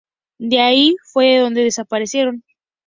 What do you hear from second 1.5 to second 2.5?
desaparecieron.